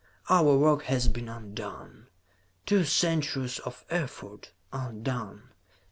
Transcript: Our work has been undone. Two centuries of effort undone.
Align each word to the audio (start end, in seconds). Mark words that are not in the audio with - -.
Our 0.31 0.57
work 0.57 0.81
has 0.85 1.07
been 1.07 1.29
undone. 1.29 2.07
Two 2.65 2.85
centuries 2.85 3.59
of 3.59 3.85
effort 3.91 4.51
undone. 4.73 5.49